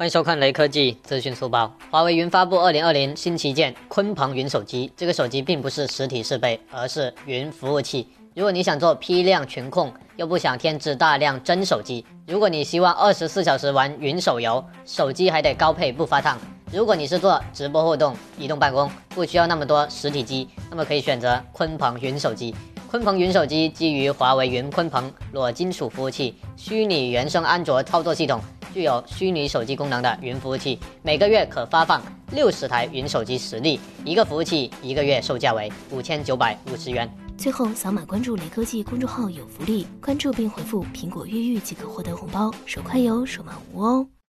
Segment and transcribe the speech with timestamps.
[0.00, 1.70] 欢迎收看雷科技资讯速报。
[1.90, 8.08] 华为云发布二零二零新旗舰鲲鹏云手机，这个手机并不是实体设备，而是云服务器。
[8.34, 16.38] 如果你想做批量群控，又不想添置大量真手机；如果你希望二十四小时玩云手游，手机还得高配不发烫；
[16.72, 22.54] 如果你是做直播互动、移动办公，不需要那么多实体机，那么可以选择鲲鹏云手机。
[22.90, 28.40] 鲲鹏云手机基于华为云鲲鹏裸金属服务器，虚拟原生安卓操作系统。
[28.72, 37.10] 具有虚拟手机功能的云服务器，每个月可发放六十台云手机实例，一个服务器一个月售价为五千九百五十元。
[37.36, 44.06] 最后扫码关注雷科技公众号有福利，关注并回复“苹果越狱”即可获得红包，手快有，手慢无哦。